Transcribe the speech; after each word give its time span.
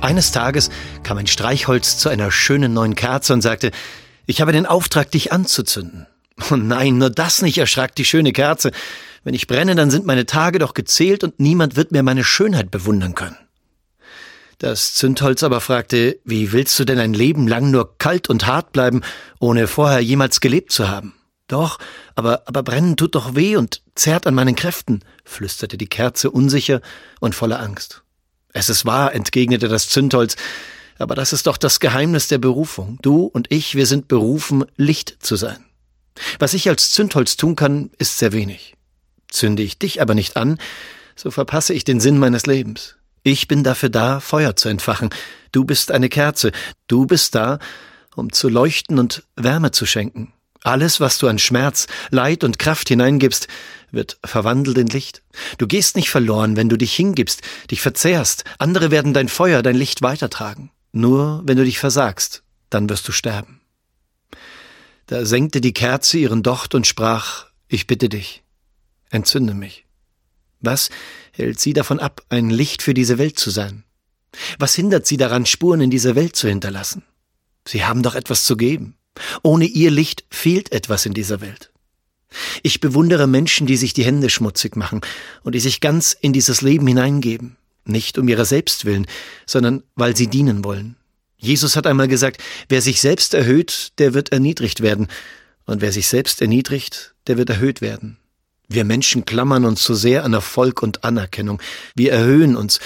Eines 0.00 0.32
Tages 0.32 0.70
kam 1.02 1.18
ein 1.18 1.26
Streichholz 1.26 1.98
zu 1.98 2.08
einer 2.08 2.30
schönen 2.30 2.72
neuen 2.72 2.94
Kerze 2.94 3.34
und 3.34 3.42
sagte, 3.42 3.70
ich 4.26 4.40
habe 4.40 4.52
den 4.52 4.64
Auftrag, 4.64 5.10
dich 5.10 5.32
anzuzünden. 5.32 6.06
Oh 6.50 6.56
nein, 6.56 6.96
nur 6.96 7.10
das 7.10 7.42
nicht, 7.42 7.58
erschrak 7.58 7.94
die 7.96 8.06
schöne 8.06 8.32
Kerze. 8.32 8.70
Wenn 9.24 9.34
ich 9.34 9.46
brenne, 9.46 9.74
dann 9.74 9.90
sind 9.90 10.06
meine 10.06 10.24
Tage 10.24 10.58
doch 10.58 10.72
gezählt 10.72 11.22
und 11.22 11.38
niemand 11.38 11.76
wird 11.76 11.92
mehr 11.92 12.02
meine 12.02 12.24
Schönheit 12.24 12.70
bewundern 12.70 13.14
können. 13.14 13.36
Das 14.56 14.94
Zündholz 14.94 15.42
aber 15.42 15.60
fragte, 15.60 16.18
wie 16.24 16.52
willst 16.52 16.78
du 16.78 16.84
denn 16.84 16.98
ein 16.98 17.12
Leben 17.12 17.46
lang 17.46 17.70
nur 17.70 17.98
kalt 17.98 18.30
und 18.30 18.46
hart 18.46 18.72
bleiben, 18.72 19.02
ohne 19.38 19.66
vorher 19.66 20.00
jemals 20.00 20.40
gelebt 20.40 20.72
zu 20.72 20.88
haben? 20.88 21.14
Doch, 21.46 21.78
aber, 22.14 22.42
aber 22.46 22.62
brennen 22.62 22.96
tut 22.96 23.14
doch 23.14 23.34
weh 23.34 23.56
und 23.56 23.82
zerrt 23.94 24.26
an 24.26 24.34
meinen 24.34 24.56
Kräften, 24.56 25.00
flüsterte 25.24 25.76
die 25.76 25.88
Kerze 25.88 26.30
unsicher 26.30 26.80
und 27.20 27.34
voller 27.34 27.60
Angst. 27.60 28.02
Es 28.52 28.68
ist 28.68 28.84
wahr, 28.84 29.14
entgegnete 29.14 29.68
das 29.68 29.88
Zündholz, 29.88 30.36
aber 30.98 31.14
das 31.14 31.32
ist 31.32 31.46
doch 31.46 31.56
das 31.56 31.80
Geheimnis 31.80 32.28
der 32.28 32.38
Berufung. 32.38 32.98
Du 33.02 33.24
und 33.24 33.50
ich, 33.50 33.74
wir 33.74 33.86
sind 33.86 34.08
berufen, 34.08 34.64
Licht 34.76 35.16
zu 35.20 35.36
sein. 35.36 35.64
Was 36.38 36.54
ich 36.54 36.68
als 36.68 36.90
Zündholz 36.90 37.36
tun 37.36 37.56
kann, 37.56 37.90
ist 37.98 38.18
sehr 38.18 38.32
wenig. 38.32 38.74
Zünde 39.28 39.62
ich 39.62 39.78
dich 39.78 40.02
aber 40.02 40.14
nicht 40.14 40.36
an, 40.36 40.58
so 41.16 41.30
verpasse 41.30 41.72
ich 41.72 41.84
den 41.84 42.00
Sinn 42.00 42.18
meines 42.18 42.46
Lebens. 42.46 42.96
Ich 43.22 43.48
bin 43.48 43.62
dafür 43.62 43.90
da, 43.90 44.20
Feuer 44.20 44.56
zu 44.56 44.68
entfachen. 44.68 45.10
Du 45.52 45.64
bist 45.64 45.90
eine 45.90 46.08
Kerze. 46.08 46.52
Du 46.86 47.06
bist 47.06 47.34
da, 47.34 47.58
um 48.16 48.32
zu 48.32 48.48
leuchten 48.48 48.98
und 48.98 49.24
Wärme 49.36 49.70
zu 49.70 49.86
schenken. 49.86 50.32
Alles, 50.62 51.00
was 51.00 51.18
du 51.18 51.26
an 51.28 51.38
Schmerz, 51.38 51.86
Leid 52.10 52.44
und 52.44 52.58
Kraft 52.58 52.88
hineingibst, 52.88 53.48
wird 53.90 54.18
verwandelt 54.24 54.78
in 54.78 54.86
Licht. 54.88 55.22
Du 55.58 55.66
gehst 55.66 55.96
nicht 55.96 56.10
verloren, 56.10 56.56
wenn 56.56 56.68
du 56.68 56.76
dich 56.76 56.94
hingibst, 56.94 57.40
dich 57.70 57.80
verzehrst. 57.80 58.44
Andere 58.58 58.90
werden 58.90 59.14
dein 59.14 59.28
Feuer, 59.28 59.62
dein 59.62 59.76
Licht 59.76 60.02
weitertragen. 60.02 60.70
Nur 60.92 61.42
wenn 61.44 61.56
du 61.56 61.64
dich 61.64 61.78
versagst, 61.78 62.42
dann 62.68 62.88
wirst 62.88 63.08
du 63.08 63.12
sterben. 63.12 63.60
Da 65.06 65.24
senkte 65.24 65.60
die 65.60 65.72
Kerze 65.72 66.18
ihren 66.18 66.42
Docht 66.42 66.74
und 66.74 66.86
sprach, 66.86 67.46
ich 67.68 67.86
bitte 67.86 68.08
dich, 68.08 68.42
entzünde 69.10 69.54
mich. 69.54 69.86
Was 70.60 70.90
hält 71.32 71.58
sie 71.58 71.72
davon 71.72 71.98
ab, 71.98 72.22
ein 72.28 72.50
Licht 72.50 72.82
für 72.82 72.94
diese 72.94 73.18
Welt 73.18 73.38
zu 73.38 73.50
sein? 73.50 73.84
Was 74.58 74.74
hindert 74.74 75.06
sie 75.06 75.16
daran, 75.16 75.46
Spuren 75.46 75.80
in 75.80 75.90
dieser 75.90 76.14
Welt 76.14 76.36
zu 76.36 76.48
hinterlassen? 76.48 77.02
Sie 77.66 77.84
haben 77.84 78.02
doch 78.02 78.14
etwas 78.14 78.44
zu 78.44 78.56
geben. 78.56 78.96
Ohne 79.42 79.64
ihr 79.64 79.90
Licht 79.90 80.24
fehlt 80.30 80.72
etwas 80.72 81.06
in 81.06 81.14
dieser 81.14 81.40
Welt. 81.40 81.70
Ich 82.62 82.80
bewundere 82.80 83.26
Menschen, 83.26 83.66
die 83.66 83.76
sich 83.76 83.92
die 83.92 84.04
Hände 84.04 84.30
schmutzig 84.30 84.76
machen 84.76 85.00
und 85.42 85.54
die 85.54 85.60
sich 85.60 85.80
ganz 85.80 86.16
in 86.20 86.32
dieses 86.32 86.62
Leben 86.62 86.86
hineingeben, 86.86 87.56
nicht 87.84 88.18
um 88.18 88.28
ihrer 88.28 88.44
selbst 88.44 88.84
willen, 88.84 89.06
sondern 89.46 89.82
weil 89.96 90.16
sie 90.16 90.28
dienen 90.28 90.64
wollen. 90.64 90.96
Jesus 91.38 91.74
hat 91.74 91.86
einmal 91.86 92.08
gesagt, 92.08 92.42
wer 92.68 92.82
sich 92.82 93.00
selbst 93.00 93.34
erhöht, 93.34 93.92
der 93.98 94.14
wird 94.14 94.30
erniedrigt 94.30 94.82
werden, 94.82 95.08
und 95.70 95.80
wer 95.82 95.92
sich 95.92 96.08
selbst 96.08 96.40
erniedrigt, 96.40 97.14
der 97.28 97.38
wird 97.38 97.48
erhöht 97.48 97.80
werden. 97.80 98.16
Wir 98.68 98.84
Menschen 98.84 99.24
klammern 99.24 99.64
uns 99.64 99.82
zu 99.82 99.94
sehr 99.94 100.24
an 100.24 100.32
Erfolg 100.32 100.82
und 100.82 101.04
Anerkennung. 101.04 101.62
Wir 101.94 102.12
erhöhen 102.12 102.56
uns, 102.56 102.80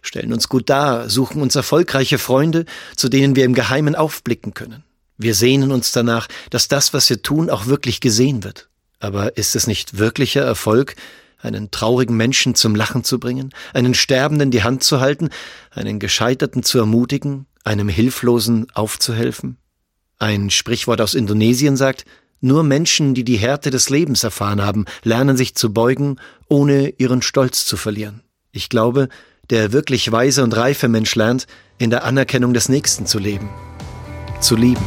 stellen 0.00 0.32
uns 0.32 0.48
gut 0.48 0.70
dar, 0.70 1.10
suchen 1.10 1.42
uns 1.42 1.54
erfolgreiche 1.54 2.18
Freunde, 2.18 2.64
zu 2.96 3.10
denen 3.10 3.36
wir 3.36 3.44
im 3.44 3.52
Geheimen 3.52 3.94
aufblicken 3.94 4.54
können. 4.54 4.84
Wir 5.22 5.34
sehnen 5.34 5.70
uns 5.70 5.92
danach, 5.92 6.28
dass 6.48 6.68
das, 6.68 6.94
was 6.94 7.10
wir 7.10 7.20
tun, 7.20 7.50
auch 7.50 7.66
wirklich 7.66 8.00
gesehen 8.00 8.42
wird. 8.42 8.70
Aber 9.00 9.36
ist 9.36 9.54
es 9.54 9.66
nicht 9.66 9.98
wirklicher 9.98 10.40
Erfolg, 10.40 10.96
einen 11.42 11.70
traurigen 11.70 12.16
Menschen 12.16 12.54
zum 12.54 12.74
Lachen 12.74 13.04
zu 13.04 13.20
bringen, 13.20 13.52
einen 13.74 13.92
Sterbenden 13.92 14.50
die 14.50 14.62
Hand 14.62 14.82
zu 14.82 15.00
halten, 15.00 15.28
einen 15.72 15.98
Gescheiterten 15.98 16.62
zu 16.62 16.78
ermutigen, 16.78 17.46
einem 17.64 17.90
Hilflosen 17.90 18.70
aufzuhelfen? 18.72 19.58
Ein 20.18 20.48
Sprichwort 20.48 21.02
aus 21.02 21.12
Indonesien 21.12 21.76
sagt, 21.76 22.06
nur 22.40 22.62
Menschen, 22.62 23.12
die 23.12 23.24
die 23.24 23.36
Härte 23.36 23.70
des 23.70 23.90
Lebens 23.90 24.24
erfahren 24.24 24.62
haben, 24.62 24.86
lernen 25.02 25.36
sich 25.36 25.54
zu 25.54 25.74
beugen, 25.74 26.16
ohne 26.48 26.94
ihren 26.96 27.20
Stolz 27.20 27.66
zu 27.66 27.76
verlieren. 27.76 28.22
Ich 28.52 28.70
glaube, 28.70 29.10
der 29.50 29.72
wirklich 29.72 30.10
weise 30.10 30.42
und 30.44 30.56
reife 30.56 30.88
Mensch 30.88 31.14
lernt, 31.14 31.46
in 31.76 31.90
der 31.90 32.04
Anerkennung 32.04 32.54
des 32.54 32.70
Nächsten 32.70 33.04
zu 33.04 33.18
leben, 33.18 33.50
zu 34.40 34.56
lieben. 34.56 34.86